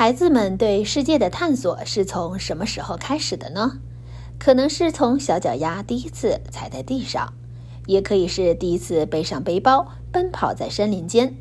[0.00, 3.80] 孩子们对世界的探索是从什么时候开始的呢？
[4.38, 7.34] 可能是从小脚丫第一次踩在地上，
[7.84, 11.34] 也可以是第一次背上背包奔跑在森林间。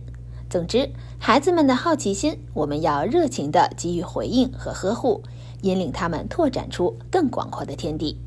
[0.49, 5.23] 总之，孩子们的好奇心，我们要热情地给予回应和呵护，
[5.61, 8.19] 引领他们拓展出更广阔的天地。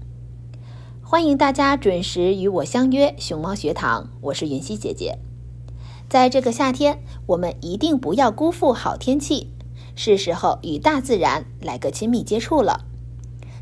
[1.03, 5.19] 欢迎大家准时与我相约熊猫学堂，我是云溪姐姐。
[6.09, 9.52] 在这个夏天，我们一定不要辜负好天气。
[9.95, 12.85] 是时候与大自然来个亲密接触了。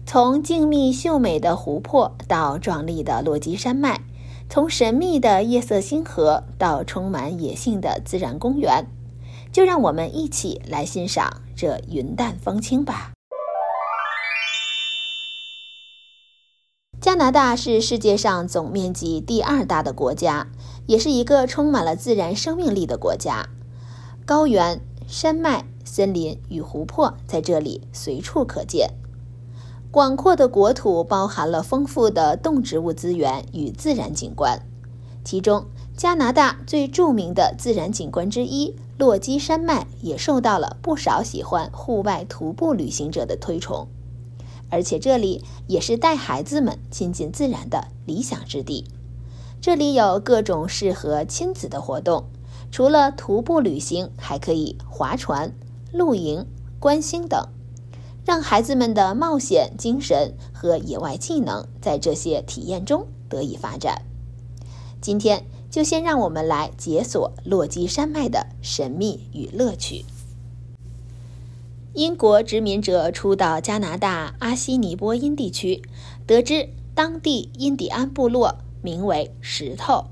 [0.07, 4.01] 从静谧秀美的湖泊到壮丽的落基山脉，
[4.49, 8.87] 从神秘的夜色星河到充满野性的自然公园，
[9.53, 13.13] 就让我们一起来欣赏这云淡风轻吧。
[17.01, 20.49] 加拿大是世界上总面积第二大的国家，
[20.87, 23.49] 也是一个充满了自然生命力的国家，
[24.27, 25.70] 高原、山脉。
[25.91, 28.91] 森林与湖泊在这里随处可见，
[29.91, 34.65] 广阔的国土包含了丰富的动植物资源与自然景观。
[35.25, 43.89] 其中，加拿大最著名的自然景观之一——落基山脉，也受到了不少喜欢户外徒步旅行者的推崇。
[44.69, 48.85] 而且，这里也是带孩子们亲近自然的理想之地。
[49.61, 52.27] 这里有各种适合亲子的活动，
[52.71, 55.53] 除了徒步旅行，还可以划船。
[55.93, 56.47] 露营、
[56.79, 57.49] 观星等，
[58.25, 64.03] 让孩子们的冒险精神和野外技能在这些体验中得以发展。
[65.01, 70.05] 今天就先让我们来解锁落基山脉的神秘与乐趣。
[71.95, 75.83] 英国殖民者初到加拿大阿西尼波因地区，
[76.27, 80.05] 得知当地印第安部落名为石头。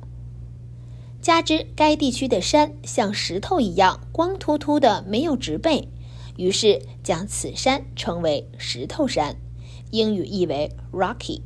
[1.29, 5.87] 加之该地区的山像石头一样光秃秃的，没有植被，
[6.39, 9.37] 于是将此山称为石头山，
[9.91, 11.43] 英语译为 Rocky。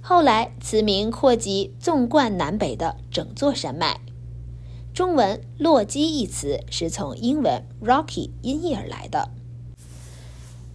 [0.00, 3.98] 后来此名扩及纵贯南北的整座山脉。
[4.94, 9.30] 中文“落基”一词是从英文 Rocky 音译而来的。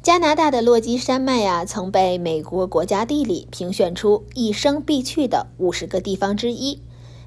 [0.04, 6.82] 加拿大的落基山脉呀，曾被美国国家地理评选出一生必去的五十个地方之一。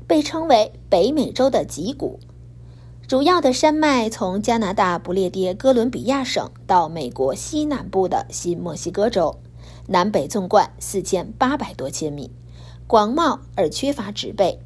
[0.07, 2.19] 被称为北美洲的脊骨，
[3.07, 9.39] 主要的山脉从加拿大不列颠哥伦比亚省到美国西南部的新墨西哥州，
[9.87, 12.31] 南北纵贯四千八百多千米，
[12.87, 14.61] 广袤而缺乏植被。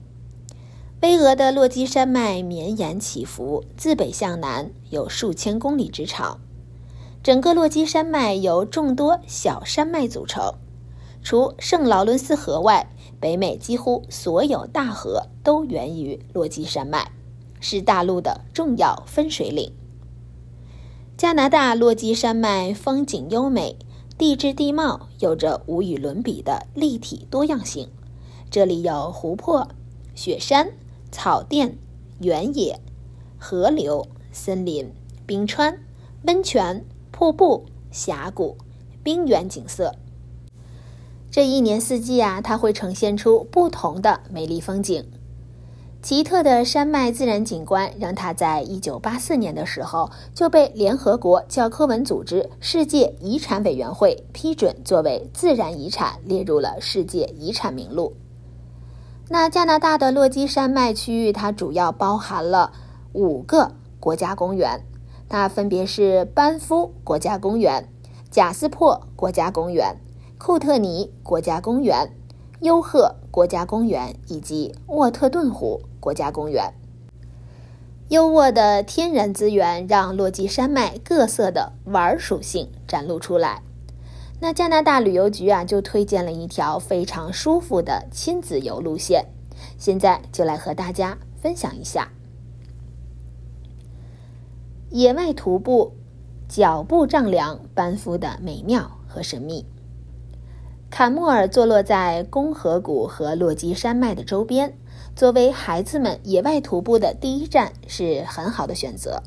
[1.02, 6.40] 巍峨的落基山脉绵延起伏，自北向南有数千公里之长。
[7.22, 10.54] 整个落基山脉由众多小山脉组成，
[11.22, 12.88] 除圣劳伦斯河外。
[13.20, 17.10] 北美几乎所有大河都源于落基山脉，
[17.60, 19.72] 是大陆的重要分水岭。
[21.16, 23.76] 加拿大落基山脉风景优美，
[24.18, 27.88] 地质地貌有着无与伦比的立体多样性。
[28.50, 29.68] 这里有湖泊、
[30.14, 30.72] 雪山、
[31.10, 31.78] 草甸、
[32.20, 32.78] 原野、
[33.38, 34.92] 河流、森林、
[35.24, 35.78] 冰川、
[36.24, 38.56] 温泉、瀑布、峡谷、
[39.02, 39.94] 冰原景色。
[41.30, 45.04] 这一年四季啊，它会呈现出不同的美丽风景。
[46.02, 58.14] 奇特的山脉自然景观让它在一九八四年的时候就被联合国教科文组织世界遗产委员会批准作为自然遗产列入了世界遗产名录。
[59.28, 62.72] 那加拿大的落基山脉区域，它主要包含了
[63.12, 64.84] 五个国家公园，
[65.28, 67.88] 它分别是班夫国家公园、
[68.30, 70.00] 贾斯珀国家公园、
[70.38, 72.12] 库特尼国家公园。
[72.60, 76.72] 优鹤国家公园以及沃特顿湖国家公园，
[78.08, 83.60] 优渥的天然资源让落基山脉各色的玩属性展露出来。
[84.40, 89.26] 那加拿大旅游局啊，就推荐了一条非常舒服的亲子游路线，
[89.76, 92.10] 现在就来和大家分享一下
[94.88, 95.92] 野外徒步、
[96.48, 99.66] 脚步丈量班夫的美妙和神秘。
[100.98, 104.72] 坎莫尔坐落在公河谷和落基山脉的周边，
[105.14, 109.22] 作为孩子们野外徒步的第一站是很好的选择。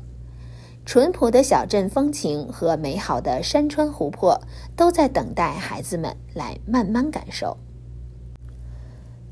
[0.84, 4.36] 淳朴的小镇风情和美好的山川湖泊
[4.74, 7.56] 都在等待孩子们来慢慢感受。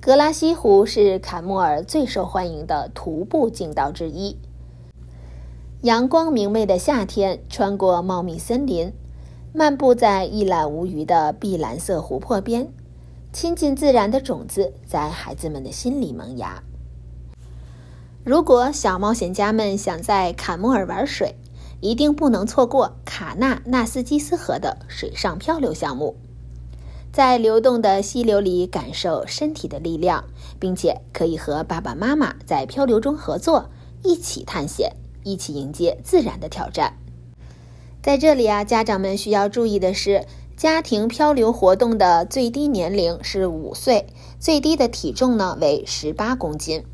[0.00, 4.36] 格拉西湖是坎莫尔最受欢迎的徒步径道之一。
[5.82, 8.92] 阳光明媚的夏天，穿过茂密森林。
[9.58, 12.72] 漫步在一览无余的碧蓝色湖泊边，
[13.32, 16.62] 亲近自然的种子在孩子们的心里萌芽。
[18.22, 21.34] 如果小冒险家们想在坎莫尔玩水，
[21.80, 26.14] 一定不能错过卡纳纳斯基斯河的水上漂流项目，
[27.12, 30.22] 在流动的溪流里感受身体的力量，
[30.60, 33.68] 并且可以和爸爸妈妈在漂流中合作，
[34.04, 34.92] 一起探险，
[35.24, 36.96] 一起迎接自然的挑战。
[38.00, 40.24] 在这里啊，家长们需要注意的是，
[40.56, 44.06] 家庭漂流活动的最低年龄是五岁，
[44.38, 46.84] 最低的体重呢为十八公斤，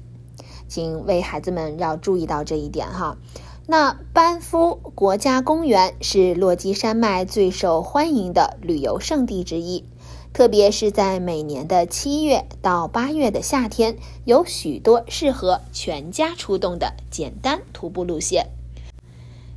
[0.67, 3.19] 请为孩子们要注意到这一点哈。
[3.67, 9.85] 那班夫国家公园是落基山脉最受欢迎的旅游胜地之一，
[10.33, 18.49] 特别是在每年的七月到八月的夏天，有许多适合全家出动的简单徒步路线。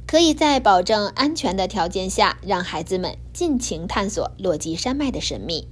[0.07, 5.67] 可以在保证安全的条件下，让孩子们尽情探索落基山脉的神秘。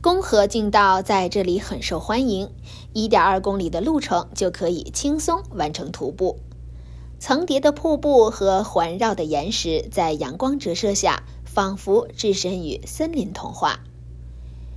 [0.00, 2.50] 公河径道在这里很受欢迎，
[2.92, 6.38] 一点二公里的路程就可以轻松完成徒步。
[7.18, 13.80] 层叠的瀑布和环绕的岩石在阳光折射下，仿佛置身于森林童话。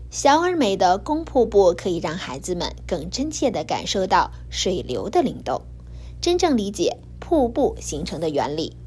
[0.10, 5.62] 小而美的公瀑布可以让孩子们更真切地感受到水流的灵动，
[6.20, 6.98] 真正理解。
[7.30, 8.78] 瀑布形成的原理，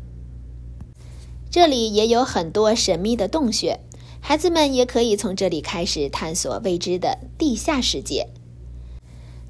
[1.50, 3.80] 这里也有很多神秘的洞穴，
[4.22, 8.28] 孩子们也可以从这里开始探索未知的地下世界。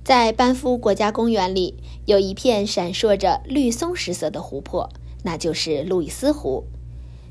[0.02, 4.90] 在班夫国家公园里，有一片闪烁着绿松石色的湖泊，
[5.22, 6.64] 那就是路易斯湖。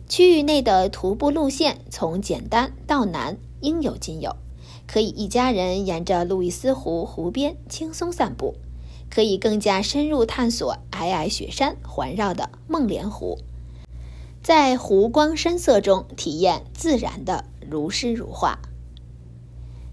[0.08, 4.38] 区域内的徒步路线从简单到难，应有尽有，
[4.88, 8.56] 可以一家人沿着路易斯湖湖边轻松散步。
[9.10, 13.39] 可以更加深入探索皑皑雪山环绕的梦莲湖，
[14.42, 18.60] 在湖光山色中体验自然的如诗如画。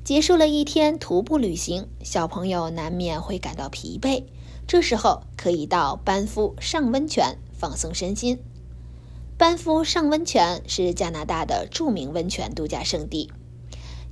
[0.04, 4.24] 结束了一天徒步旅行，小朋友难免会感到疲惫，
[4.66, 8.38] 这时候可以到班夫上温泉放松身心。
[9.36, 13.30] 班夫上温泉是加拿大的著名温泉度假胜地。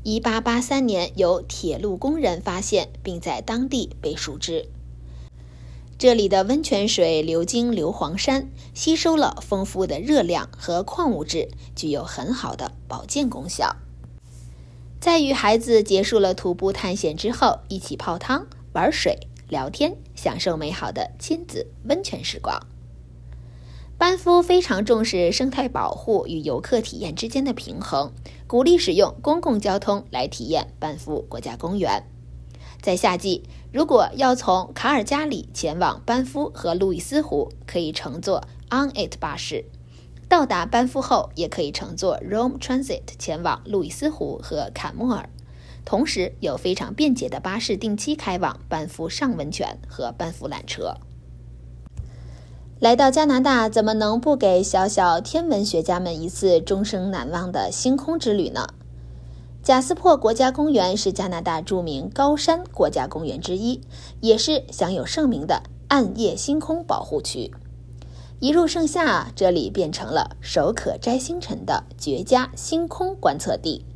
[0.04, 4.68] 1883年由铁路工人发现，并在当地被熟知。
[5.96, 13.76] 这里的温泉水流经硫磺山，吸收了丰富的热量和矿物质，具有很好的保健功效。
[15.00, 22.60] 在与孩子结束了徒步探险之后，一起泡汤、玩水、聊天，享受美好的亲子温泉时光。
[23.96, 28.12] 班夫非常重视生态保护与游客体验之间的平衡，
[28.48, 32.02] 鼓励使用公共交通来体验班夫国家公园。
[32.84, 39.64] 在夏季，如果要从卡尔加里前往班夫和路易斯湖，可以乘坐 On It 巴士；
[40.28, 45.30] 到达班夫后，也可以乘坐 Rome Transit 前往路易斯湖和坎莫尔。
[45.86, 50.98] 同时，有非常便捷的巴士定期开往班夫上温泉和班夫缆车。
[52.80, 58.66] 来到加拿大，怎么能不给小小天文学家们一次终生难忘的星空之旅呢？
[59.64, 63.80] 贾斯珀国家公园是加拿大著名高山国家公园之一，
[64.21, 67.50] 也是享有盛名的暗夜星空保护区。
[68.40, 73.87] 一入盛夏，这里变成了手可摘星辰的绝佳星空观测地。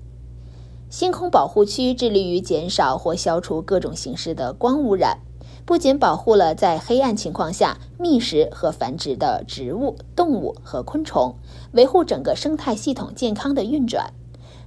[0.89, 5.19] 星空保护区致力于减少或消除各种形式的光污染。
[5.67, 11.35] 不仅保护了在黑暗情况下觅食和繁殖的植物、动物和昆虫，
[11.73, 14.15] 维护整个生态系统健康的运转，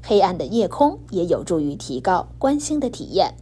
[0.04, 3.36] 黑暗的夜空也有助于提高观星的体验，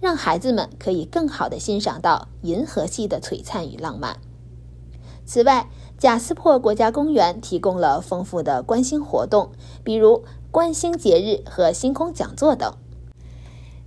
[0.00, 4.18] 让孩子们可以更好地欣赏到银河系的璀璨与浪漫。
[5.24, 5.68] 此外，
[5.98, 9.50] 贾斯珀国家公园提供了丰富的观星活动，
[9.82, 12.72] 比如观星节日和星空讲座等。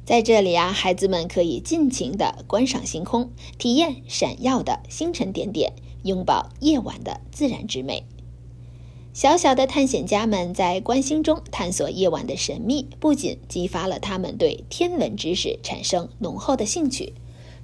[0.06, 8.06] 在这里啊，孩子们可以尽情地观赏星空，体验闪耀的星辰点点，拥抱夜晚的自然之美。
[9.12, 17.14] 小小的探险家们在观星中探索夜晚的神秘，不仅激发了他们对天文知识产生浓厚的兴趣，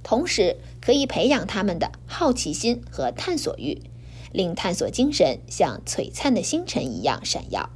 [0.04, 3.80] 同时可以培养他们的好奇心和探索欲，
[4.34, 7.70] 令探索精神像璀璨的星辰一样闪耀。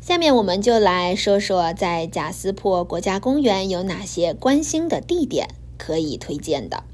[0.00, 6.84] 下面我们就来说说，在贾斯珀国家公园有哪些观星的地点可以推荐的。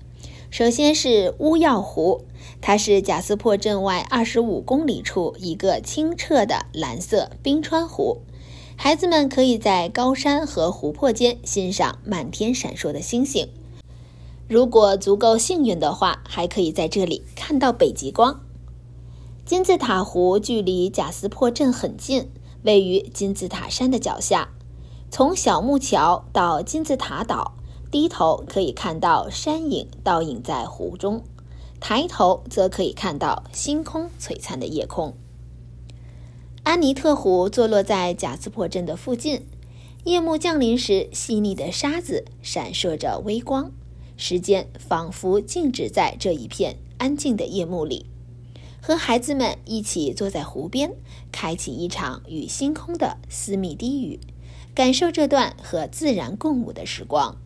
[0.51, 2.25] 首先是乌药湖，
[2.61, 8.23] 它是贾斯珀镇外二十五公里处一个清澈的蓝色冰川湖。
[8.77, 13.49] 孩子们可以在高山和湖泊间欣赏满天闪烁的星星。
[14.49, 18.41] 如果足够幸运的话，还可以在这里看到北极光。
[19.45, 22.29] 金字塔湖距离贾斯珀镇很近。
[22.63, 24.51] 位于金字塔山的脚下，
[25.11, 27.55] 从小木桥到金字塔岛，
[27.91, 31.25] 低头可以看到山影倒影在湖中，
[31.81, 35.15] 抬头则可以看到星空璀璨的夜空。
[36.63, 39.45] 安妮特湖坐落在贾斯珀镇的附近，
[40.05, 43.73] 夜幕降临时，细腻的沙子闪烁着微光，
[44.17, 48.07] 时间仿佛静止在这一片安静的夜幕里。
[48.81, 50.95] 和孩子们一起坐在湖边，
[51.33, 54.21] 开启一场与星空的私密低语，
[54.75, 57.37] 感受这段和自然共舞的时光。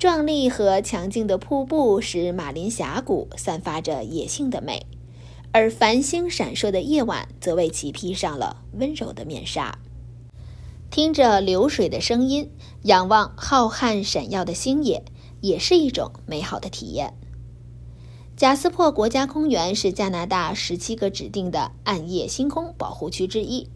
[0.00, 4.86] 壮丽和强劲的瀑布使马林峡谷散发着野性的美，
[5.52, 9.78] 而繁星闪烁的夜晚则为其披上了温柔的面纱。
[10.90, 12.50] 听着流水的声音，
[12.84, 15.04] 仰望浩瀚闪耀的星野，
[15.42, 17.12] 也是一种美好的体验。
[18.38, 23.68] 贾斯珀国家公园是加拿大十七个指定的暗夜星空保护区之一，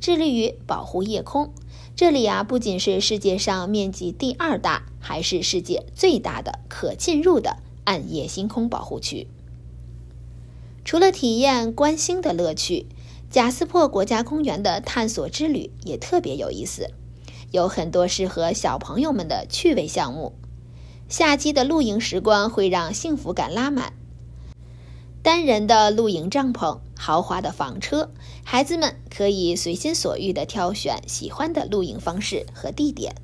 [0.00, 1.52] 致力于保护夜空。
[1.98, 9.26] 这里啊，不仅是世界上面积第二大，还是世界最大的可进入的暗夜星空保护区。
[10.84, 12.86] 除了体验观星的乐趣，
[13.30, 16.92] 贾斯珀国家公园的探索之旅也特别有意思，
[17.50, 20.34] 有很多适合小朋友们的趣味项目。
[21.08, 23.94] 夏季的露营时光会让幸福感拉满。
[25.22, 28.10] 单人的露营帐篷、豪华的房车，
[28.44, 33.14] 孩子们可以随心所欲地挑选喜欢的露营方式和地点。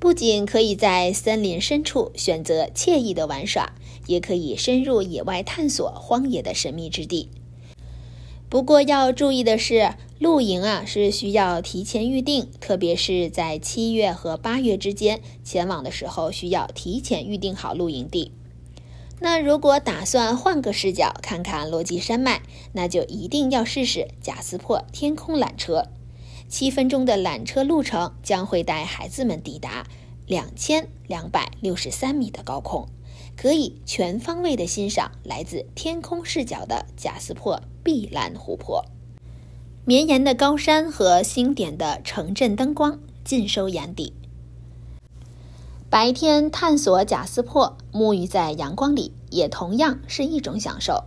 [0.00, 3.74] 不仅可以在森林深处选择惬意的玩耍，
[4.06, 7.28] 也可以深入野外探索荒野的神秘之地。
[8.48, 18.32] 不过要注意的是，露营啊是需要提前预定，特别是在七月和八月之间前往的时候，需要提前预定好露营地。
[19.20, 22.40] 那如果打算换个视角看看落基山脉，
[22.72, 25.88] 那就一定要试试贾斯珀天空缆车。
[26.48, 29.86] 七分钟的缆车路程将会带孩子们抵达
[30.26, 32.88] 两千两百六十三米的高空，
[33.36, 38.84] 可以全方位的欣赏来自天空视角的贾斯珀碧蓝湖泊。
[39.84, 44.12] 绵延的高山和星点的城镇灯光尽收眼底。
[45.90, 51.04] 白天探索贾斯珀，沐浴在阳光里，也同样是一种享受。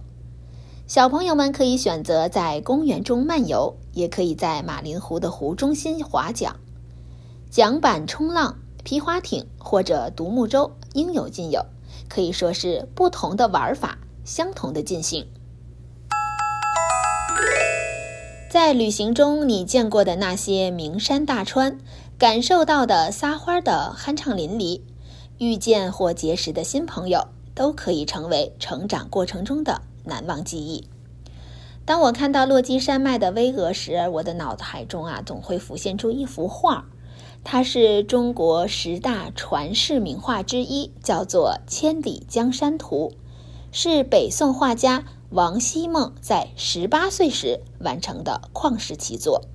[0.87, 6.55] 小朋友们可以选择在公园中漫游，也可以在马林湖的湖中心划桨、
[7.51, 11.63] 桨板冲浪、皮划艇或者独木舟，应有尽有。
[12.09, 15.27] 可以说是不同的玩法，相同的尽兴。
[18.49, 21.77] 在旅行中，你见过的那些名山大川。
[22.21, 24.81] 感受到的撒欢的酣畅淋漓，
[25.39, 30.87] 遇见或结识的新朋友，都可以成为成长过程中的难忘记忆。
[31.83, 36.85] 当我看到落基山脉的巍峨时，我的脑海中啊，总会浮现出一幅画，
[37.43, 43.13] 它是中国十大传世名画之一，叫做《千里江山图》。
[43.71, 49.45] 是北宋画家王希孟在十八岁时完成的旷世奇作，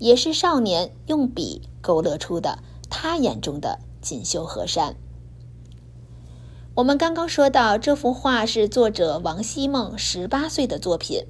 [0.00, 4.96] 也是少年用笔勾勒出的他眼中的锦绣河山。
[6.74, 11.26] 我们刚刚说到，这幅画是作者王希孟十八岁的作品。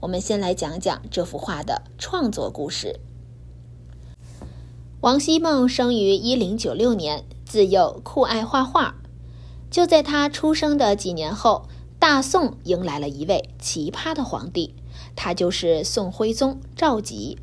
[0.00, 3.00] 我们先来讲讲这幅画的创作故事。
[5.00, 8.96] 王希孟生于一零九六年，自幼酷爱画画。
[9.70, 11.68] 就在他出生的几年后，
[11.98, 14.74] 大宋迎来了一位奇葩的皇帝，
[15.14, 17.36] 他就是宋徽宗赵佶。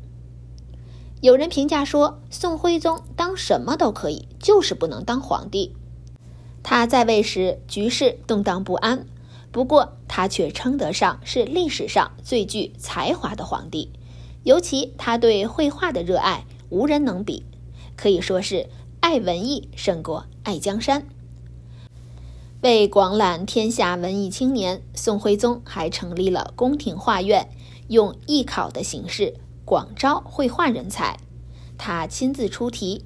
[1.24, 5.74] 有人评价说，宋徽宗当什么都可以，就是不能当皇帝。
[6.62, 9.06] 他在位时局势动荡不安，
[9.50, 13.90] 不过他却称得上是历史上最具才华的皇帝。
[14.42, 17.46] 尤其他对绘画的热爱无人能比，
[17.96, 18.68] 可以说是
[19.00, 21.06] 爱文艺胜过爱江山。
[22.60, 27.48] 为广揽天下文艺青年，宋徽宗还成立了宫廷画院，
[27.88, 29.32] 用艺考的形式
[29.64, 31.18] 广招绘画人才。
[31.76, 33.04] 他亲自出题：“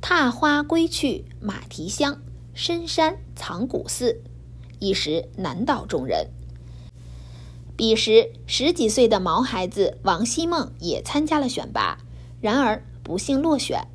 [0.00, 2.20] 踏花归去马蹄香。”
[2.54, 4.22] 深山藏古寺，
[4.78, 6.28] 一时难倒众人。
[7.78, 11.96] 彼时十几岁的毛孩子王希孟也参加了选拔，
[12.42, 13.88] 然而不幸落选。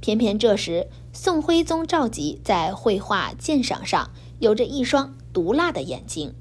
[0.00, 6.32] 偏偏这时，宋徽宗赵佶在绘画鉴赏上有着一双毒辣的眼睛，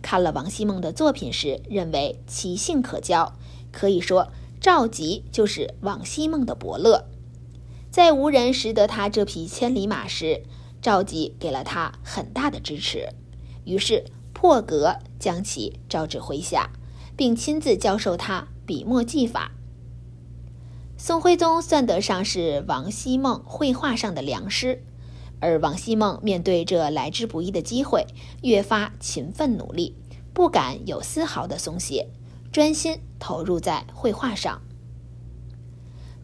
[0.00, 3.36] 看了王希孟的作品时，认为其性可教，
[3.76, 7.04] 可以说赵佶就是王希孟的伯乐。
[7.90, 10.44] 在无人识得他这匹千里马时，
[10.80, 13.10] 赵佶给了他很大的支持，
[13.64, 16.70] 于是破格将其招至麾下，
[17.14, 19.52] 并亲自教授他笔墨技法。
[20.96, 24.82] 宋徽宗算得上是王希孟绘画上的良师，
[25.38, 28.06] 而王希孟面对这来之不易的机会，
[28.42, 29.94] 越发勤奋努力，
[30.32, 32.08] 不敢有丝毫的松懈，
[32.56, 34.62] 专心投入在绘画上。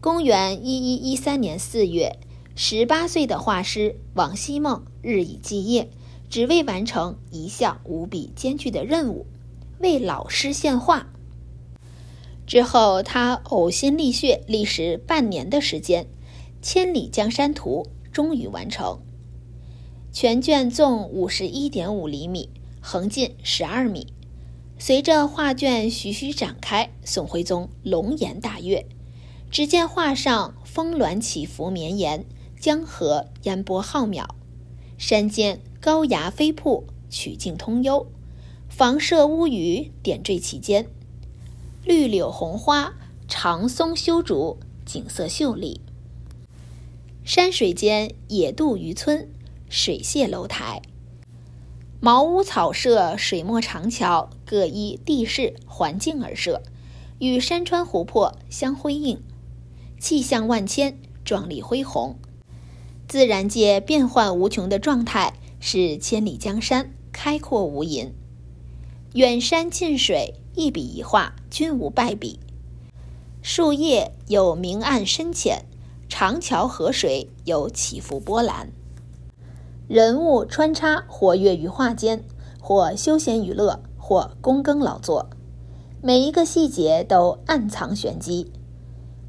[0.00, 2.18] 公元一一一三年四月。
[2.56, 5.90] 十八岁的画师王希孟日以继夜，
[6.30, 9.26] 只为完成一项无比艰巨的任务——
[9.80, 11.12] 为老师献画。
[12.46, 16.04] 之后，他呕心沥血，历时半年的时间，
[16.62, 19.02] 《千里江山图》终于完成。
[20.10, 22.48] 全卷纵五十一点五厘米，
[22.80, 24.14] 横径十二米。
[24.84, 28.84] 随着画卷徐徐展开，宋徽宗龙颜大悦。
[29.48, 32.26] 只见画上峰峦起伏绵延。
[32.58, 34.26] 江河烟波浩渺，
[34.98, 38.08] 山间高崖飞瀑，曲径通幽，
[38.68, 40.88] 房舍屋宇点缀其间，
[41.84, 42.94] 绿柳红花，
[43.28, 45.80] 长松修竹，景色秀丽。
[47.24, 49.28] 山水间野渡渔村，
[49.68, 50.82] 水榭楼台，
[52.00, 56.60] 茅屋草舍，水墨长桥，各依地势环境而设，
[57.18, 59.22] 与山川湖泊相辉映，
[59.98, 62.18] 气象万千，壮丽恢宏。
[63.08, 68.10] 自然界变幻无穷的状态，使千里江山开阔无垠。
[69.14, 72.38] 远山近水，一笔一画均无败笔。
[73.40, 75.64] 树叶有明暗深浅，
[76.10, 78.70] 长桥河水有起伏波澜。
[79.88, 82.22] 人物穿插活跃于画间，
[82.60, 85.30] 或休闲娱乐，或躬耕劳作，
[86.02, 88.50] 每一个细节都暗藏玄机。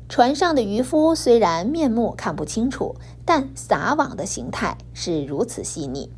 [0.09, 6.11] 船上的渔夫虽然面目看不清楚，但撒网的形态是如此细腻，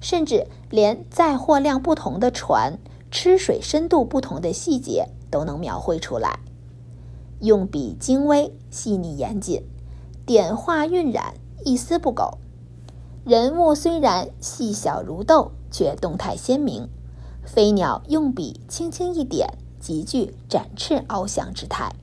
[0.00, 2.78] 甚至连载货量不同的船
[3.12, 6.40] 吃水深度不同的细节都能描绘出来。
[7.38, 9.62] 用笔精微细腻严谨，
[10.26, 12.38] 点画晕染一丝不苟。
[13.24, 16.88] 人物虽然细小如豆，却动态鲜明。
[17.54, 21.94] 飞鸟用笔轻轻一点，极具展翅翱翔之态。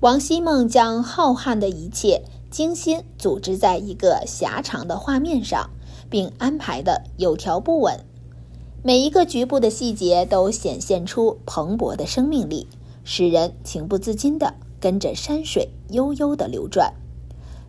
[0.00, 5.70] 王希孟将浩瀚的一切精心组织在一个狭长的画面上，
[6.10, 8.00] 并安排的有条不紊，
[8.82, 12.66] 每一个局部的细节都显现出蓬勃的生命力，
[13.04, 16.92] 使人情不自禁地跟着山水悠悠地流转，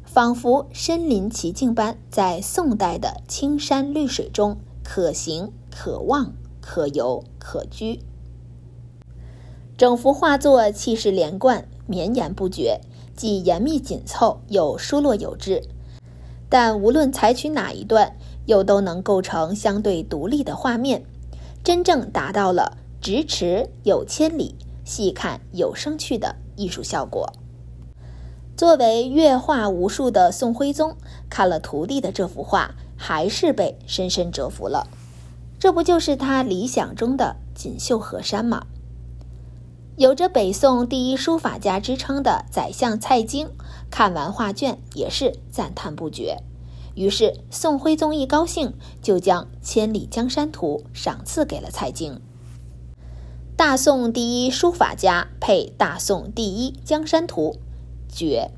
[0.04, 8.00] 仿佛身临其境般，在宋代的青山绿水中可行可望可游可居。
[9.78, 11.68] 整幅画作气势连贯。
[11.86, 12.80] 绵延不绝，
[13.14, 15.64] 既严密紧凑，又疏落有致。
[16.48, 18.16] 但无论采取哪一段，
[18.46, 21.04] 又都能构成相对独立的画面，
[21.62, 27.34] 真正达到了咫尺有千里，细看有生趣的艺术效果。
[28.56, 30.96] 作为阅画无数的宋徽宗，
[31.30, 34.88] 看了徒弟的这幅画，还是被深深折服了。
[35.60, 38.66] 这不就是他理想中的锦绣河山吗？
[39.96, 43.50] 有着北宋第一书法家之称的宰相蔡京，
[43.92, 46.38] 看完画卷也是赞叹不绝。
[46.96, 52.20] 于是宋徽宗一高兴，就将《千里江山图》赏赐给了蔡京。
[53.56, 57.58] 大宋第一书法家配大宋第一江山图，
[58.10, 58.52] 绝。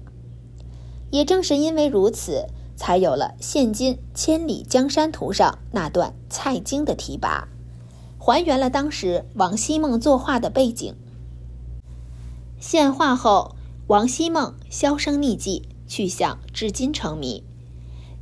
[1.11, 7.45] 也正是因为如此，才有了现今《千里江山图》上那段蔡京的题跋，
[8.17, 10.95] 还原了当时王希孟作画的背景。
[12.59, 13.55] 献画后，
[13.87, 17.43] 王希孟销声匿迹，去向至今成谜。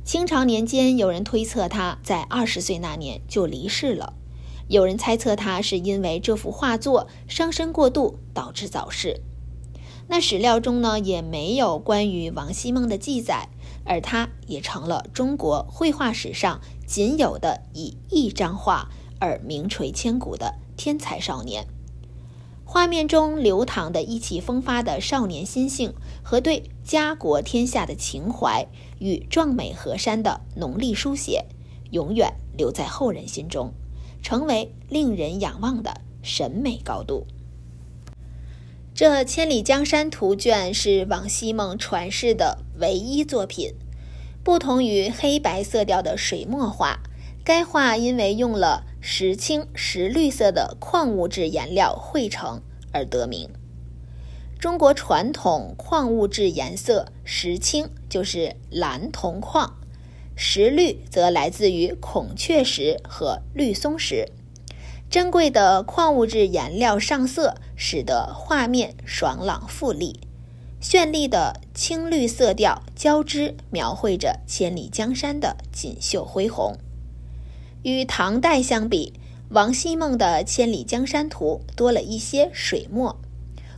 [0.04, 4.12] 清朝年间，有人推测他在二十岁那年就离世了。
[4.68, 9.20] 有人猜测他是因为这幅画作伤身过度导致早逝。
[10.08, 13.48] 那史料中呢也没有关于王希孟的记载，
[13.84, 21.66] 而他也成了中国绘画史上仅有的以一张画而名垂千古的天才少年。
[22.64, 28.66] 画面中流淌的意气风发的少年心性和对家国天下的情怀
[28.98, 31.44] 与壮美河山的浓丽书写，
[31.90, 33.72] 永远留在后人心中。
[34.22, 37.26] 成为令人仰望的审美高度。
[38.94, 43.74] 这《千里江山图》卷是王希孟传世的唯一作品，
[44.42, 47.00] 不同于黑白色调的水墨画，
[47.44, 53.48] 该画因为用了石青、石绿色的矿物质颜料绘成而得名。
[54.58, 59.76] 中国传统矿物质颜色石青就是蓝铜矿。
[60.36, 64.28] 石绿则来自于孔雀石和绿松石，
[65.08, 70.18] 珍贵的矿物质颜料上色，使得画面爽朗富丽。
[70.86, 76.76] 绚丽的青绿色调交织，描绘着千里江山的锦绣恢宏。
[77.82, 79.14] 与唐代相比，
[79.48, 83.18] 王希孟的《千里江山图》多了一些水墨，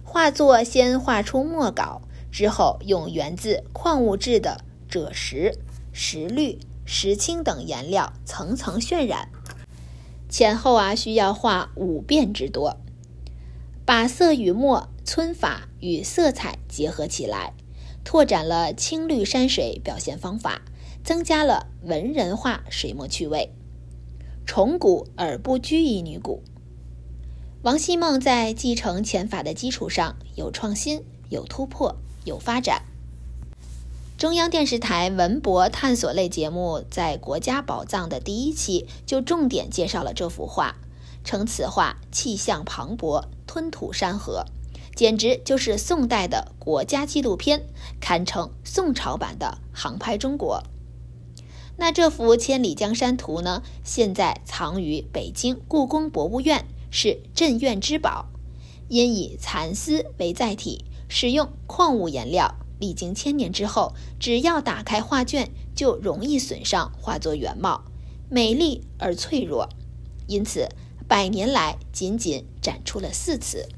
[0.03, 5.57] 画作先画出墨稿，之后用源自矿物质的赭石。
[5.92, 9.29] 石绿、石青等颜料层层渲染，
[10.29, 12.77] 前后啊需要画五遍之多，
[13.85, 17.55] 把色与墨、皴法与色彩结合起来，
[18.05, 20.62] 拓展了青绿山水表现方法，
[21.05, 23.53] 增加了文人画水墨趣味，
[24.45, 26.42] 重古而不拘于女古。
[27.62, 32.83] 王希孟在继承前法的基础上，有创新、有突破、有发展。
[34.19, 40.77] 中央电视台文博探索类节目在《国家宝藏》的第一期就重点介绍了这幅画，
[41.23, 44.45] 称此画气象磅礴，吞吐山河，
[44.96, 47.66] 简直就是宋代的国家纪录片，
[48.00, 50.64] 堪称宋朝版的《航拍中国》。
[51.76, 53.62] 那这幅《千里江山图》呢？
[53.85, 58.30] 现在藏于北京故宫博物院，是镇院之宝，
[58.88, 62.54] 因以蚕丝为载体，使用矿物颜料。
[62.78, 67.85] 历经千年之后，只要打开画卷，就容易损伤画作原貌，
[68.30, 69.68] 美丽而脆弱。
[70.26, 70.70] 因此，
[71.06, 73.68] 百年来仅仅展出了四次。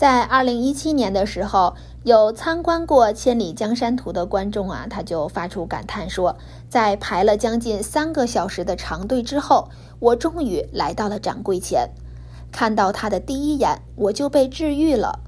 [0.00, 6.38] 在二零一七年的时候，有参观过《千里江山图》的观众啊，他就发出感叹说
[6.70, 11.90] ：“在排了将近三个小时的长队之后，我终于来到了展柜前，
[12.50, 15.20] 看到它的第一眼，我就被治愈了。”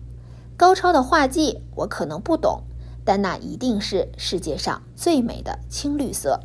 [0.56, 2.62] 高超的画技我可能不懂，
[3.04, 6.40] 但那一定是世界上最美的青绿色。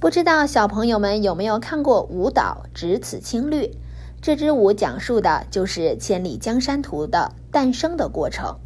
[0.00, 3.66] 不知道小朋友们有没有看过舞蹈《只此青绿》？
[4.24, 8.56] 这支舞讲述的就是《千里江山图》的诞生的过程。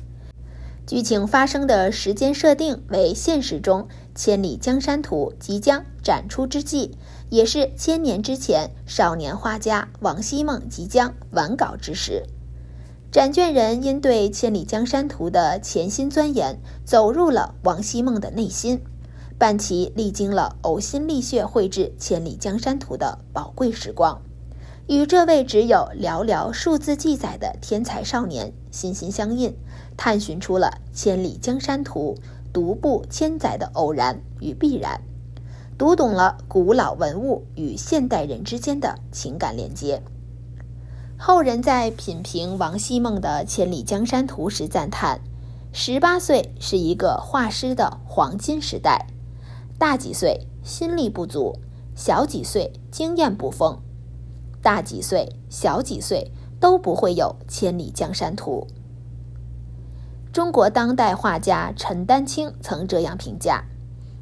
[0.87, 3.83] 剧情发生的时间设定为现实中
[4.15, 6.97] 《千里江山图》即将展出之际，
[7.29, 12.23] 也是千年之前少年画家王希孟即将完稿之时。
[13.11, 18.81] 展卷人因对《千里江山图》的潜心钻研，走入了王希孟的内心，
[19.37, 24.23] 伴其历经了呕心沥血绘制《千里江山图》的宝贵时光，
[24.89, 29.55] 与这位只有寥寥数字记载的天才少年心心相印，
[29.99, 32.17] 探寻出了《千里江山图》
[32.55, 35.03] 独步千载的偶然与必然，
[35.77, 40.03] 读懂了古老文物与现代人之间的情感连接。
[41.19, 45.21] 后人在品评王希孟的《千里江山图》时赞叹
[45.71, 49.07] ：“十八岁是一个画师的黄金时代，
[49.77, 51.59] 大几岁心力不足，
[51.95, 53.79] 小几岁经验不丰，
[54.63, 58.67] 大几岁小几岁都不会有《千里江山图》。”
[60.33, 63.65] 中国当代画家陈丹青曾这样评价：“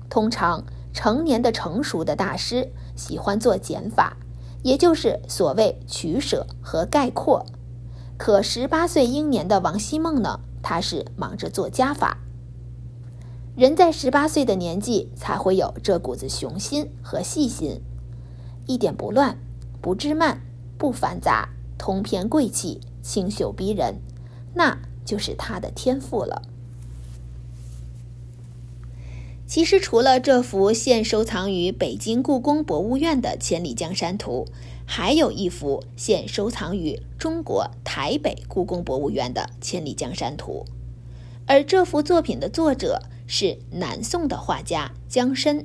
[0.08, 4.16] 通常成年的成熟的大师喜欢做减法，
[4.62, 7.44] 也就是所谓取舍和概括。
[8.16, 12.18] 可十八岁英年的王希孟呢，他是忙着做加法。
[13.54, 17.82] 人在十八岁的年纪才会有这股子雄心和细心，
[18.66, 19.38] 一点不乱，
[19.86, 20.40] 不枝蔓，
[20.76, 24.00] 不繁杂，通篇贵气，清秀逼人，
[24.52, 26.42] 那就是他的天赋了。
[29.46, 34.48] 其实，除了这幅现收藏于北京故宫博物院的《千里江山图》，
[34.84, 40.64] 还有一幅现收藏于中国台北故宫博物院的《千里江山图》，
[41.46, 45.64] 而这幅作品的作者是南宋的画家江深。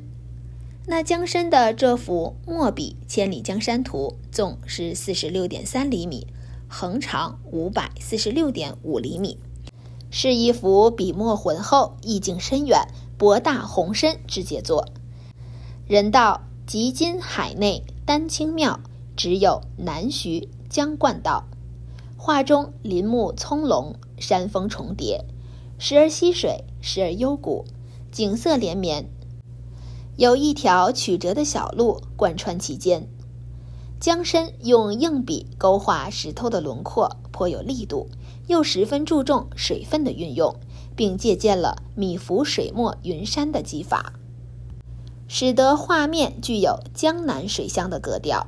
[0.87, 6.25] 那江申的这幅墨笔《千里江山图》纵是四十六点三厘米，
[6.67, 9.37] 横长五百四十六点五厘米，
[10.09, 12.87] 是一幅笔墨浑厚、意境深远。
[13.17, 14.87] 博大宏深之杰作。
[15.87, 18.79] 人道极今海内丹青庙，
[19.15, 21.43] 只有南徐江灌道。
[22.17, 25.23] 画中林木葱茏，山峰重叠，
[25.77, 27.65] 时而溪水，时而幽谷，
[28.11, 29.05] 景色连绵。
[30.21, 33.10] 有一条曲折的小路贯穿其间。
[33.99, 38.07] 江深用硬笔勾画石头的轮廓，颇有力度，
[38.45, 40.55] 又十分注重水分的运用。
[40.93, 44.13] 并借鉴了米芾水墨云山的技法，
[45.27, 48.45] 使得画面具有江南水乡的格调。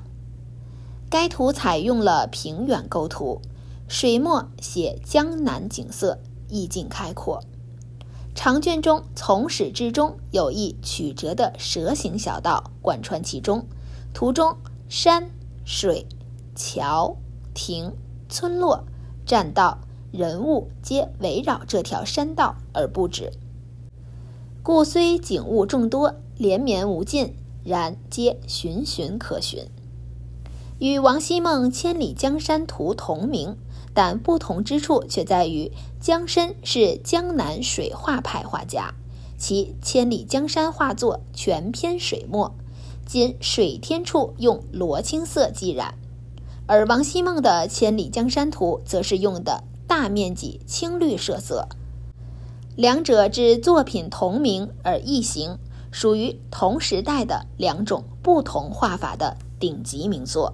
[1.09, 3.41] 该图采用了平远构图，
[3.88, 7.41] 水墨写江南景色，意境开阔。
[8.35, 13.65] 长卷中从始至终有一曲折的蛇形小道贯穿其中，
[14.13, 14.57] 图中
[14.89, 15.29] 山
[15.63, 16.05] 水、
[16.55, 17.15] 桥
[17.53, 17.93] 亭、
[18.29, 18.83] 村落、
[19.25, 19.79] 栈道。
[20.11, 23.31] 人物皆围绕这条山道而不止，
[24.61, 29.65] 故虽景物众多，连绵无尽，然皆循循可循。
[30.77, 33.57] 与王希孟《千里江山图》同名，
[33.91, 35.71] 但不同之处却在于
[36.03, 38.93] 江深是江南水画派画家，
[39.37, 42.53] 其《千里江山》画作全篇水墨，
[43.05, 45.97] 仅水天处用罗青色记染，
[46.67, 49.63] 而王希孟的《千里江山图》则是用的。
[49.87, 51.69] 大面积青绿设色，
[52.75, 55.57] 两者之作品同名而异形，
[55.89, 60.53] 属于同时代的两种不同画法的顶级名作。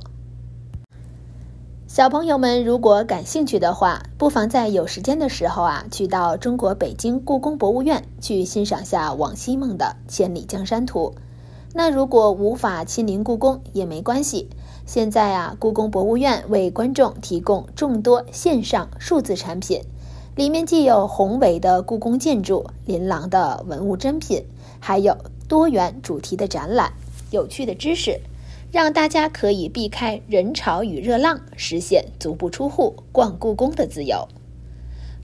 [1.89, 11.15] 小朋友们如果感兴趣的话，不妨在有时间的时候啊，去到中国北京故宫博物院去欣赏下王希孟的《千里江山图》。
[11.73, 14.49] 那如果无法亲临故宫也没关系。
[14.86, 19.82] 现在啊，故宫博物院为观众提供众多线上数字产品，
[20.36, 24.45] 里面既有宏伟的故宫建筑、琳琅的文物珍品，
[24.80, 26.93] 还有多元主题的展览、
[27.32, 28.21] 有趣的知识，
[28.71, 34.27] 让大家可以避开人潮与热浪，实现足不出户逛故宫的自由。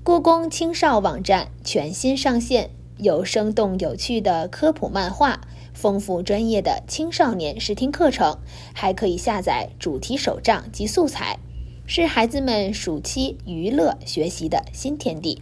[0.03, 5.41] 故宫青少网站全新上线，有生动有趣的科普漫画。
[5.73, 8.37] 丰富专业的青少年视听课程，
[8.73, 11.37] 还可以下载主题手账及素材，
[11.85, 15.37] 是孩子们暑期娱乐学习的新天地。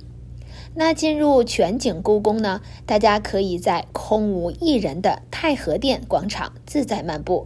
[0.76, 2.62] 那进入全景故宫呢？
[2.88, 7.46] 大家可以在空无一人的太和殿广场自在漫步，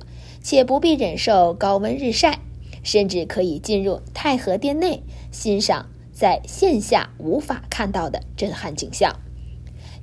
[0.50, 2.40] 且不必忍受高温日晒，
[2.82, 9.20] 甚至可以进入太和殿内欣赏在线下无法看到的震撼景象。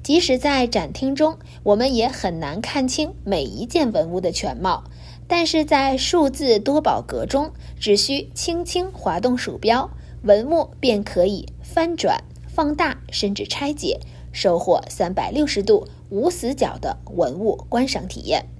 [0.03, 4.85] 即使在展厅中，我们也很难看清每一件文物的全貌，
[5.27, 9.89] 但是在数字多宝格中，只需轻轻滑动鼠标，
[10.25, 13.99] 文物便可以翻转、放大，甚至拆解，
[14.31, 18.51] 收获三百六十度无死角的文物观赏体验。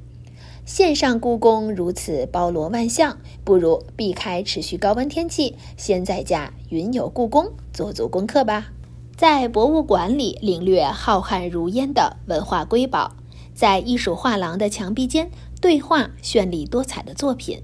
[0.65, 8.69] 线上故宫如此包罗万象，不如避开持续高温天气，先在家云游故宫，做足功课吧。
[9.15, 13.15] 在博物馆里领略浩瀚如烟的文化瑰宝，
[13.55, 17.63] 在艺术画廊的墙壁间对话绚丽多彩的作品，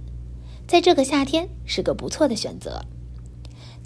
[0.67, 2.83] 在这个夏天是个不错的选择。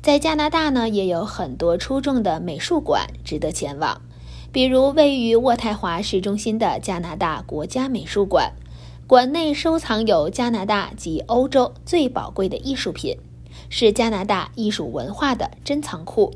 [0.03, 4.03] 在加拿大呢，也有很多出众的美术馆值得前往，
[4.51, 8.53] 比如位于渥太华市中心的加拿大国家美术馆，
[9.15, 13.17] 馆内收藏有加拿大及欧洲最宝贵的艺术品，
[13.69, 16.35] 是加拿大艺术文化的珍藏库。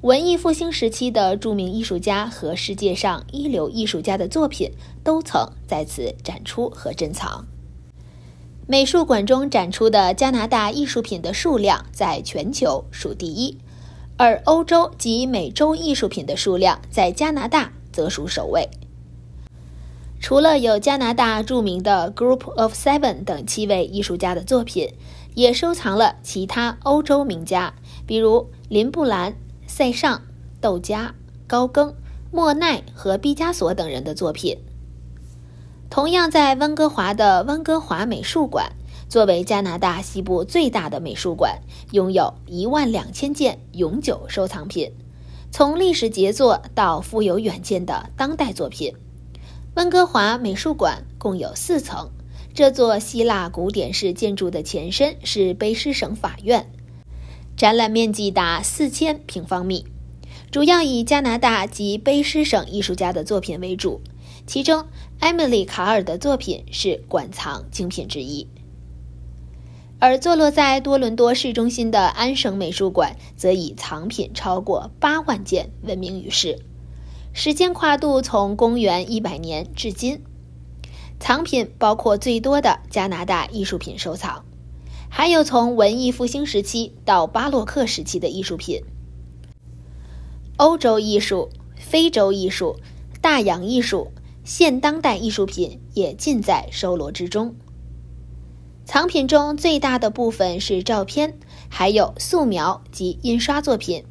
[0.00, 4.72] 文艺复兴时期的著名艺术家和世界上一流艺术家的作品
[5.04, 7.46] 都曾在此展出和珍藏。
[8.66, 13.56] 美术馆中展出的加拿大艺术品的数量在全球数第一，
[14.16, 18.68] 而欧洲及美洲艺术品的数量在加拿大则属首位。
[20.26, 24.92] 除了有加拿大著名的 Group of Seven 等七位艺术家的作品，
[25.36, 27.74] 也收藏了其他欧洲名家，
[28.08, 29.36] 比如林布兰、
[29.68, 30.22] 塞尚、
[30.60, 31.14] 窦加、
[31.46, 31.94] 高更、
[32.32, 34.58] 莫奈和毕加索等人的作品。
[35.88, 38.72] 同样在温哥华的温哥华美术馆，
[39.08, 41.60] 作为加拿大西部最大的美术馆，
[41.92, 44.92] 拥有一万两千件永久收藏品，
[45.52, 48.92] 从历史杰作到富有远见的当代作品。
[49.76, 52.10] 温哥华美术馆共有四层。
[52.54, 56.70] 这座希腊古典式建筑的前身是卑诗省法院，
[57.58, 59.84] 展览面积达四千平方米，
[60.50, 64.00] 主要以加拿大及卑诗省艺术家的作品为主。
[64.46, 64.86] 其中，
[65.20, 68.48] 艾米丽·卡尔的作品是馆藏精品之一。
[69.98, 76.60] 而坐落在多伦多市中心的安省美术馆，则以藏品超过八万件闻名于世，
[77.38, 80.22] 时间跨度从公元一百年至今。
[81.20, 84.42] 藏品包括最多的加拿大艺术品收藏，
[85.10, 88.82] 还有从文艺复兴时期到巴洛克时期的艺术品。
[90.56, 92.76] 欧洲艺术、非洲艺术、
[93.20, 97.54] 大洋艺术、现当代艺术品也尽在收罗之中。
[98.86, 104.06] 藏品中最大的部分是照片，还有素描及印刷作品。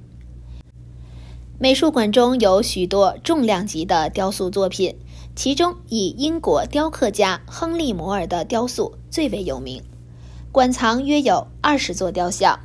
[1.57, 4.97] 美术馆中有许多重量级的雕塑作品。
[5.35, 9.83] 其中以英国雕刻家亨利·摩尔的雕塑最为有名，
[10.49, 12.57] 馆藏约有二十座雕像。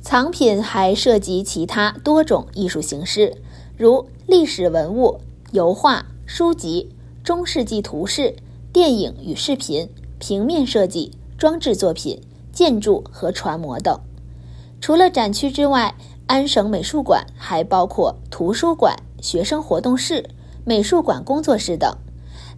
[0.00, 3.36] 藏品还涉及其他多种艺术形式，
[3.76, 5.20] 如历史文物、
[5.52, 6.90] 油画、书籍、
[7.22, 8.34] 中世纪图式、
[8.72, 12.20] 电影与视频、平面设计、装置作品、
[12.52, 13.96] 建筑和船模等。
[14.80, 15.94] 除了展区之外，
[16.30, 20.30] 安省美术馆还包括图书馆、学生活动室。
[20.64, 21.92] 美术馆工作室等，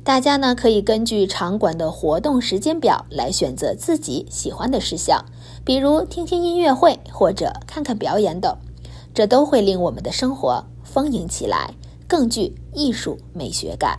[0.05, 5.25] 大家呢可以根据场馆的活动时间表来选择自己喜欢的事项，
[5.65, 8.55] 比如听听音乐会或者看看表演等，
[9.15, 11.73] 这都会令我们的生活丰盈起来，
[12.07, 13.97] 更具艺术美学感。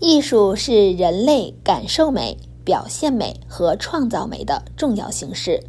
[0.00, 5.64] 艺术是人类感受美、表现美和创造美的重要形式，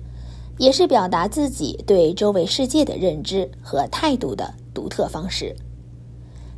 [0.57, 4.53] 也是表达自己对周围世界的认知和态度的。
[4.75, 5.55] 独特方式，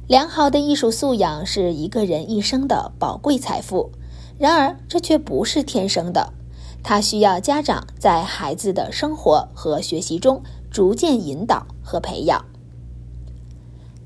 [0.07, 3.91] 良好的艺术素养是一个人一生的宝贵财富。
[4.39, 6.33] 然而，这却不是天生的，
[6.81, 12.43] 它需要家长在孩子的生活和学习中逐渐引导和培养。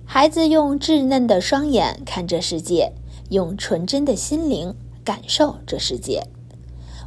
[0.06, 2.92] 孩子用稚嫩的双眼看这世界，
[3.30, 4.76] 用纯真的心灵
[5.06, 6.28] 感受这世界。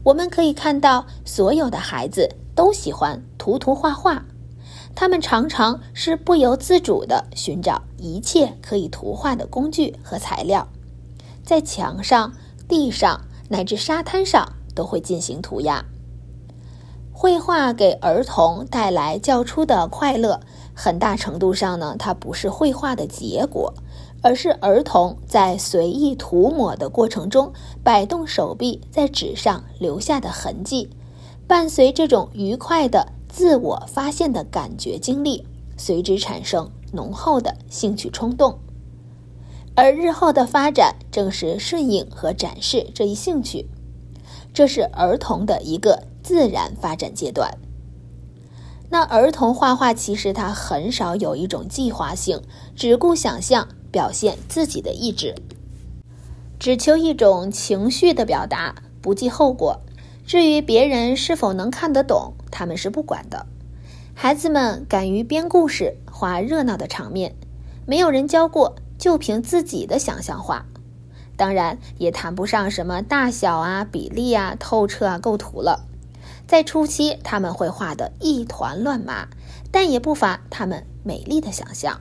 [0.05, 4.25] 我们可以看到，所有的孩子都喜欢涂涂画画。
[4.95, 10.69] 他们常常是不由自主地寻找一切可以图画的工具和材料，
[11.43, 12.33] 在墙上、
[12.69, 15.85] 地上乃至沙滩上都会进行涂鸦。
[17.11, 20.41] 绘画给儿童带来较初的快乐，
[20.75, 23.73] 很大程度上呢，它不是绘画的结果，
[24.25, 30.89] 而是儿童在随意涂抹的过程中摆动手臂在纸上留下的痕迹。
[31.47, 33.13] 伴随这种愉快的。
[33.29, 35.45] 自我发现的感觉经历，
[35.77, 38.61] 随之产生浓厚的兴趣冲动，
[39.75, 43.69] 而日后的发展正是顺应和展示这一兴趣，
[44.53, 47.59] 这是儿童的一个自然发展阶段。
[48.89, 52.41] 那儿童画画其实他很少有一种计划性，
[52.77, 55.37] 只顾想象表现自己的意志，
[56.59, 59.83] 只求一种情绪的表达，不计后果。
[60.27, 63.47] 至于别人是否能看得懂，他们是不管的。
[64.13, 67.37] 孩子们敢于编故事、画热闹的场面，
[67.87, 70.67] 没有人教过，就凭自己的想象画。
[71.37, 75.87] 当然，也谈不上什么大小啊、比例啊、透彻啊、构图了。
[76.49, 79.29] 在初期，他们会画得一团乱麻，
[79.71, 82.01] 但也不乏他们美丽的想象。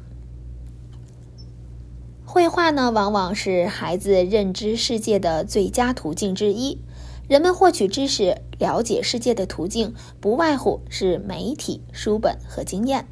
[2.33, 6.79] 绘画呢，往往是孩子认知世界的最佳途径之一。
[7.27, 13.07] 人们获取知识、了解世界的途径，不外乎是媒体、书本和经验。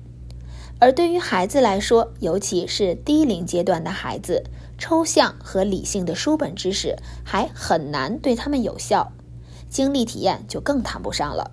[0.79, 4.43] 而对于孩子来说，尤其是低龄阶段的孩子，
[4.79, 9.11] 抽象和理性的书本知识还很难对他们有效，
[9.69, 11.51] 经历体验就更谈不上了。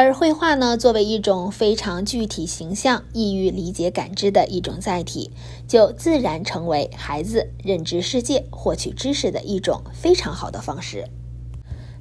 [0.00, 5.32] 而绘画呢，作为一种非常具体、形象、易于理解、感知的一种载体，
[5.66, 11.08] 就自然成为孩子认知世界、获取知识的一种非常好的方式。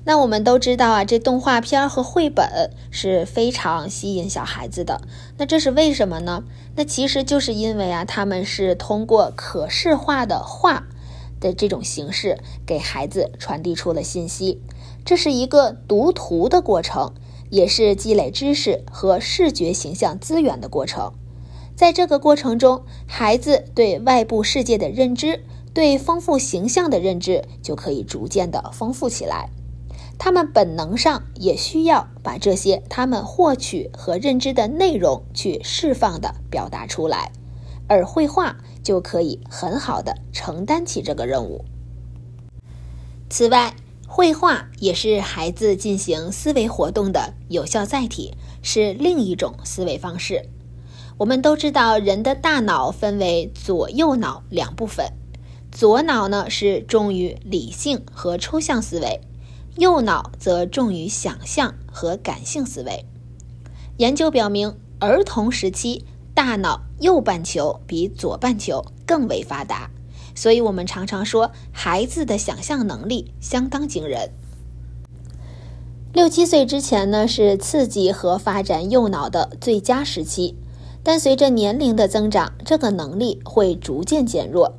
[0.05, 5.01] 那我们都知道啊，这动画片和绘本是非常吸引小孩子的。
[5.39, 6.43] 那这是为什么呢？
[6.75, 10.87] 那其实就是因为啊，他们是通过可视化的画
[11.39, 14.61] 的这种形式，给孩子传递出了信息。
[15.03, 17.13] 这是一个读图的过程，
[17.49, 21.13] 也是积累知识和视觉形象资源的过程。
[21.75, 25.43] 在这个过程中，孩子对外部世界的认知。
[25.73, 29.51] 对丰富形象的认知就可以逐渐的丰富起来，
[30.17, 37.31] 他们本能上也需要把这些他们获取和认知的内容去释放的表达出来，
[37.85, 41.63] 而绘画就可以很好的承担起这个任务。
[43.29, 43.75] 此外，
[44.09, 48.33] 绘画也是孩子进行思维活动的有效载体，
[48.63, 50.49] 是另一种思维方式。
[51.17, 55.11] 我们都知道，人的大脑分为左右脑两部分。
[55.71, 59.19] 左脑呢是重于理性和抽象思维，
[59.75, 63.05] 右脑则重于想象和感性思维。
[63.97, 69.91] 研究表明，儿童时期大脑右半球比左半球更为发达，
[70.37, 74.29] 所以我们常常说孩子的想象能力相当惊人。
[76.13, 80.55] 六七岁之前呢是刺激和发展右脑的最佳时期，
[81.01, 84.75] 但随着年龄的增长，这个能力会逐渐减弱。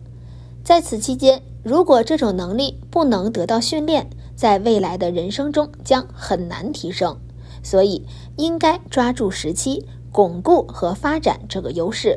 [0.63, 7.19] 在此期间，如果这种能力不能得到训练，在未来的人生中将很难提升。
[7.65, 8.07] 所以，
[8.37, 12.17] 应该抓住时期，巩固和发展这个优势。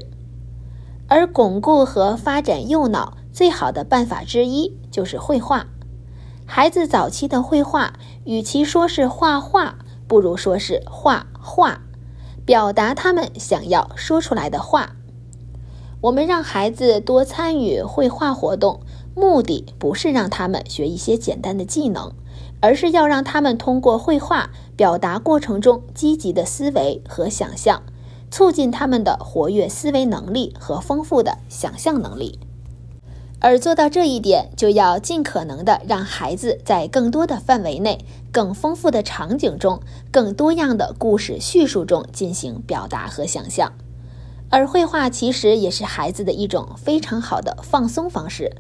[1.08, 5.68] 而巩固和发展右脑最好的办法之一就是绘画。
[6.46, 7.94] 孩子早期的绘画，
[8.26, 9.78] 与其说是画画，
[10.08, 11.82] 不如说是画画，
[12.46, 14.96] 表达他们想要说出来的话。
[16.02, 18.82] 我们让孩子多参与绘画活动，
[19.16, 22.12] 目的不是让他们学一些简单的技能，
[22.60, 27.84] 而是要让他们通过绘画表达过程中积极的思维和想象，
[28.32, 32.40] 促进他们的活跃思维能力和丰富的想象能力。
[33.44, 37.98] 而做到这一点，就要尽可能的让孩子在更多的范围内、
[38.32, 39.82] 更丰富的场景中、
[40.12, 43.74] 更多样的故事叙述中进行表达和想象。
[44.52, 48.52] 而绘画其实也是孩子的一种非常好的放松方式，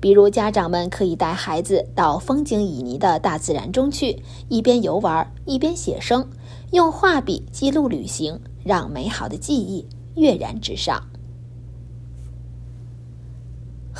[0.00, 6.26] 比如家长们可以带孩子到风景旖旎的大自然中去，一边游玩一边写生，
[6.70, 11.09] 用画笔记录旅行，让美好的记忆跃然纸上。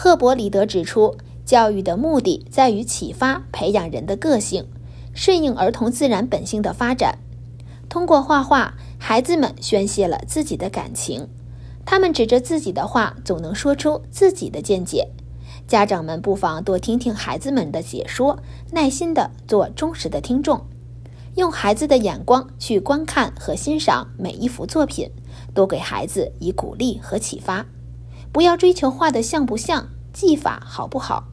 [0.02, 4.66] 赫伯里德指出，教育的目的在于启发、培养人的个性，
[5.12, 7.18] 顺应儿童自然本性的发展。
[7.86, 11.28] 通过画画，孩子们宣泄了自己的感情。
[11.84, 15.06] 他们指着自己的话，总能说出自己的见解。
[15.68, 18.38] 家长们不妨多听听孩子们的解说，
[18.72, 20.64] 耐心地做忠实的听众，
[21.34, 25.10] 用孩子的眼光去观看和欣赏每一幅作品，
[25.52, 27.66] 多给孩子以鼓励和启发。
[28.32, 31.24] 不要追求画的像不像，技法好不好，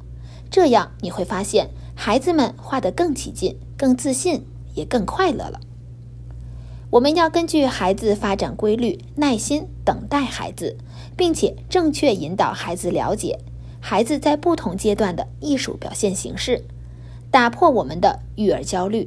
[0.49, 5.59] 这样你会发现孩子们画得更起劲、更自信，也更快乐了。
[6.89, 10.77] 我们要根据孩子发展规律，耐心等待孩子，
[11.15, 13.39] 并且正确引导孩子了解
[13.79, 16.63] 孩子在不同阶段的艺术表现形式，
[17.29, 19.05] 打破我们的育儿焦虑。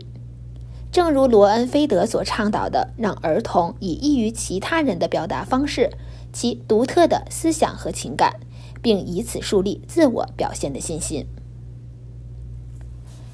[0.93, 5.91] 正如罗恩·菲德所倡导的，让儿童以异于其他人的表达方式，
[6.33, 8.41] 其独特的思想和情感，
[8.81, 11.26] 并以此树立自我表现的信心。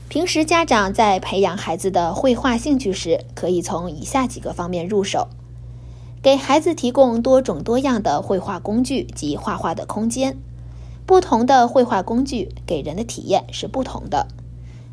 [0.09, 5.29] 平时家长在培养孩子的绘画兴趣时，可以从以下几个方面入手：
[6.23, 10.39] 给孩子提供多种多样的绘画工具及画画的空间。
[11.05, 14.27] 不同的绘画工具给人的体验是不同的，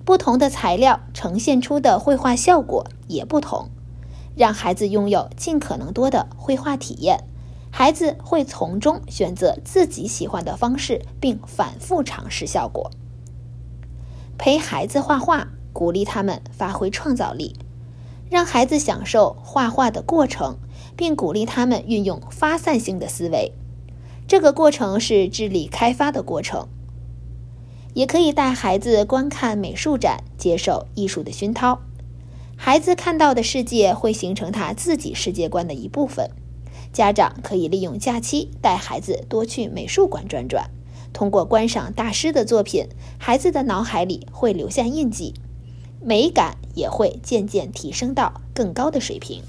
[0.04, 3.70] 不同的材料呈现出的绘画效果也不同。
[4.36, 7.24] 让孩子拥有尽可能多的绘画体验，
[7.76, 12.92] 孩子会从中选择自己喜欢的方式，并反复尝试效果。
[14.38, 17.56] 陪孩子画画，鼓励他们发挥创造力，
[18.30, 20.60] 让孩子享受画画的过程，
[20.96, 23.52] 并鼓励他们运用发散性的思维。
[24.28, 26.68] 这个过程是智力开发的过程。
[27.96, 31.82] 也可以带孩子观看美术展，接受艺术的熏陶。
[32.56, 36.30] 孩子看到的世界会形成他自己世界观的一部分。
[36.94, 40.70] 家长可以利用假期带孩子多去美术馆转转。
[41.12, 42.88] 通过观赏大师的作品，
[43.18, 45.34] 孩子的脑海里会留下印记，
[46.02, 49.44] 美感也会渐渐提升到更高的水平。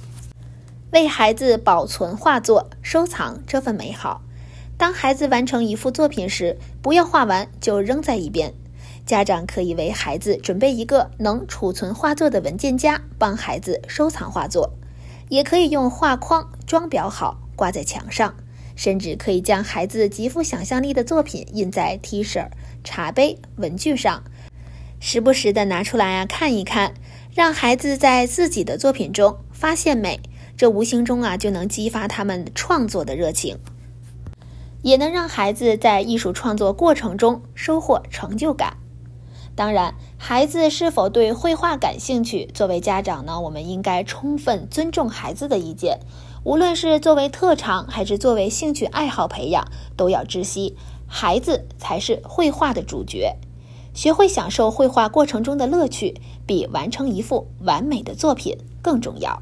[0.91, 4.23] 为孩子保存画作，收藏这份美好。
[4.77, 8.53] 当孩子完成一幅作品时，不要画完就扔在一边，
[9.07, 14.71] 家长可以为孩子准备一个能储存画作的文件夹，帮孩子收藏画作；
[15.29, 18.35] 也可以用画框装裱好，挂在墙上。
[18.77, 22.49] 甚至可以将孩子极富想象力的作品印在 T 恤、
[22.83, 24.25] 茶杯、文具上，
[24.99, 26.93] 时不时的拿出来啊看一看，
[27.33, 30.19] 让孩子在自己的作品中发现美。
[30.57, 33.59] 这无形中啊就能激发他们创作的热情，
[34.83, 38.77] 也能让孩子在艺术创作过程中收获成就感。
[39.57, 46.01] 当然，孩子是否对绘画感兴趣，作为家长呢，我们应该充分尊重孩子的意见。
[46.43, 49.65] 无论是作为特长还是作为兴趣爱好培养，
[49.97, 50.77] 都要知悉
[51.07, 53.37] 孩子才是绘画的主角。
[53.95, 59.41] 学会享受绘画过程中的乐趣，比完成一幅完美的作品更重要。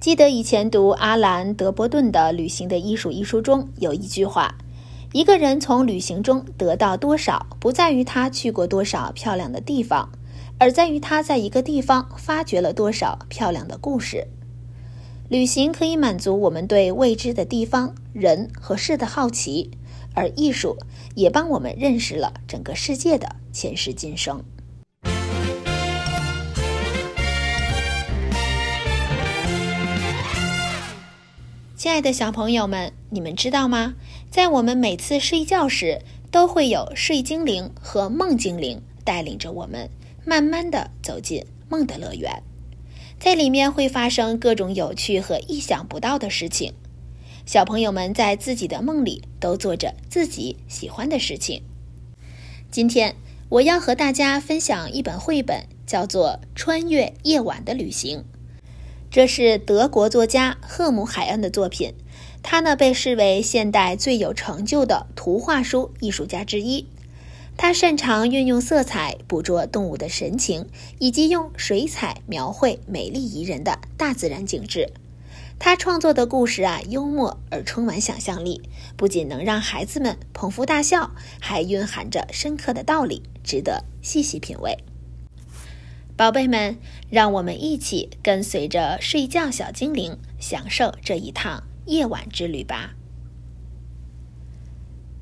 [0.00, 4.54] 记得以前读阿兰·德伯顿的《旅行的艺术》一书中有一句话。
[5.12, 10.08] 一个人从旅行中得到多少，不在于他去过多少漂亮的地方，
[10.56, 14.28] 而在于他在一个地方发掘了多少漂亮的故事。
[15.28, 19.72] 旅行可以满足我们对未知的地方、人和事的好奇，
[20.14, 20.76] 而艺术
[21.16, 24.44] 也帮我们认识了整个世界的前世今生。
[31.76, 33.94] 亲爱的小朋友们，你们知道吗？
[34.30, 39.90] 在我们每次睡觉时，都会有睡精灵和梦精灵带领着我们，
[40.24, 42.40] 慢慢的走进梦的乐园。
[43.18, 46.72] 在里面会发生各种有趣和意想不到的事情。
[47.44, 51.62] 小朋友们在自己的梦里都做着自己喜欢的事情。
[52.70, 53.16] 今天
[53.48, 58.18] 我要和大家分享一本绘本，叫做《穿越夜晚的旅行》。
[59.10, 61.92] 这是德国作家赫姆海恩的作品，
[62.42, 66.86] 他呢被视为现代最有成就的图画书艺术家之一。
[67.56, 70.66] 他擅长运用色彩捕捉动物的神情，
[70.98, 74.92] 以及用水彩描绘美丽宜人的大自然景致。
[75.58, 78.62] 他创作的故事啊，幽默而充满想象力，
[78.96, 84.78] 不仅能让孩子们捧腹大笑，还蕴含着深刻的道理，值得细细品味。
[86.16, 86.78] 宝贝们，
[87.10, 92.94] 让我们一起跟随着睡觉小精灵，享受这一趟夜晚之旅吧。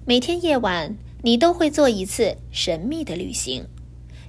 [0.04, 3.66] 每天夜晚，你都会做一次神秘的旅行，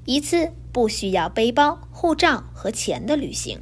[0.05, 3.59] 一次不需要背包、护照和钱的旅行。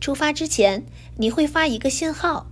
[0.00, 0.86] 出发之前，
[1.18, 2.46] 你会发一个信号，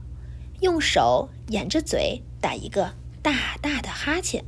[0.60, 4.44] 用手掩着嘴打一个大大的哈欠。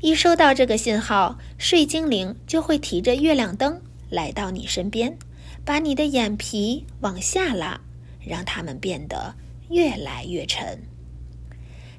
[0.00, 5.18] 一收到这个信号，睡精灵就会提着月亮灯来到你身边，
[5.64, 7.80] 把你的眼皮往下拉，
[8.26, 9.34] 让它们变得
[9.70, 10.82] 越来越沉。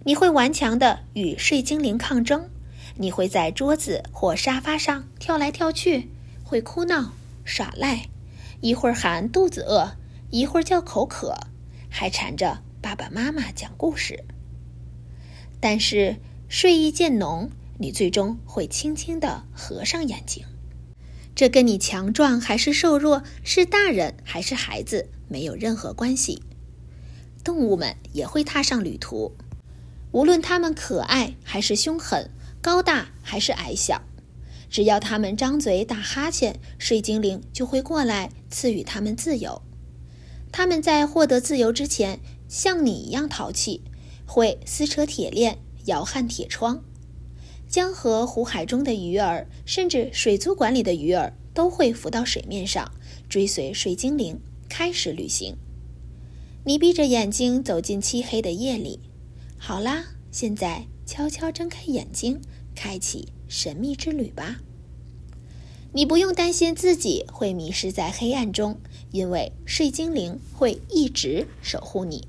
[0.06, 2.50] 你会顽强地与睡精灵抗争，
[2.98, 6.10] 你会在桌子或沙发上跳来跳去，
[6.44, 7.14] 会哭闹、
[7.44, 8.10] 耍赖，
[8.62, 9.98] 一会儿喊肚子饿，
[10.30, 11.36] 一会儿叫口渴，
[11.90, 14.24] 还缠着爸爸妈妈讲故事。
[15.60, 16.18] 但是
[16.48, 17.50] 睡意渐浓。
[17.80, 20.46] 你最终会轻轻地合上眼睛，
[21.36, 26.44] 这跟你强壮还是瘦弱，是大人还是孩子没有任何关系。
[27.44, 29.36] 动物们也会踏上旅途，
[30.12, 32.30] 无论它们可爱还是凶狠，
[32.62, 34.04] 高大还是矮小，
[34.70, 39.62] 只要它们张嘴打哈欠，水精灵就会过来赐予它们自由。
[40.52, 43.82] 它们在获得自由之前，像你一样淘气，
[44.28, 46.84] 会撕扯铁链，摇撼铁窗。
[47.74, 52.92] 江河湖海中的鱼儿，甚至水族馆里的鱼儿，都会浮到水面上，
[53.28, 55.56] 追随水精灵开始旅行。
[56.66, 59.00] 你闭着眼睛走进漆黑的夜里，
[59.58, 62.40] 好啦，现在悄悄睁开眼睛，
[62.76, 64.58] 开启神秘之旅吧。
[65.94, 68.78] 你不用担心自己会迷失在黑暗中，
[69.10, 72.28] 因为睡精灵会一直守护你，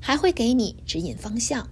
[0.00, 1.68] 还会给你指引方向。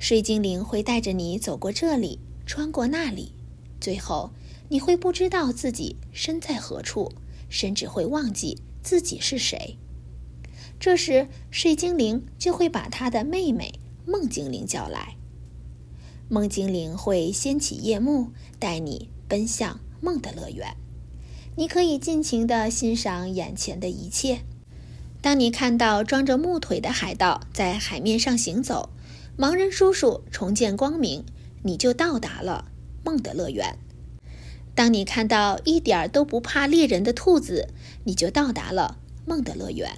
[0.00, 3.34] 睡精灵会带着你走过这里，穿过那里，
[3.78, 4.30] 最后
[4.70, 7.12] 你会不知道自己身在何处，
[7.50, 9.76] 甚至会忘记自己是谁。
[10.80, 15.16] 这时，睡精灵就会把他的妹妹梦精灵叫来。
[16.30, 18.28] 梦精灵会掀起夜幕，
[18.58, 20.74] 带你奔向梦的乐园。
[21.56, 24.40] 你可以尽情地欣赏眼前的一切。
[25.20, 28.88] 当你看到装着木腿的海盗在海面上行走。
[29.40, 31.24] 盲人叔叔重见光明，
[31.62, 32.66] 你就到达了
[33.02, 33.78] 梦的乐园。
[34.74, 37.70] 当你看到一点儿都不怕猎人的兔子，
[38.04, 39.92] 你就到达了梦的乐园。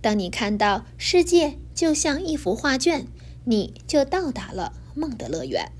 [0.00, 3.06] 当你看到世界就像一幅画卷，
[3.44, 5.70] 你就到达了梦的乐园。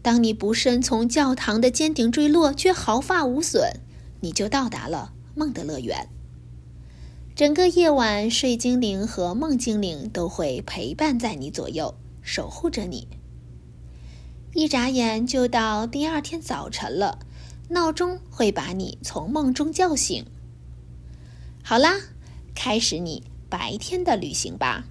[0.00, 3.80] 当你不慎从教堂的尖顶坠落，却毫发无损，
[4.22, 6.08] 你就到达了梦的乐园。
[7.36, 13.08] 整个夜晚，睡精灵和梦精灵都会陪伴在你左右，守护着你。
[14.52, 17.18] 一眨眼就到第二天早晨了，
[17.70, 20.24] 闹钟会把你从梦中叫醒。
[21.64, 21.96] 好啦，
[22.54, 24.84] 开始你白天的旅行吧。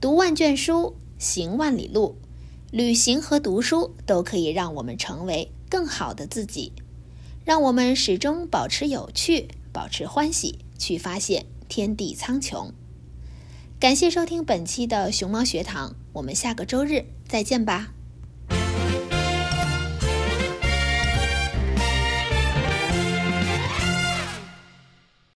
[0.00, 2.16] 读万卷书，行万里路，
[2.72, 6.72] 旅行和读书都可以让我们成为更好的自己，
[7.44, 12.72] 让我们始终保持有趣，保持欢喜，去发现天地苍穹。
[13.78, 17.94] 感谢收听本期的熊猫学堂，我们下个周日再见吧。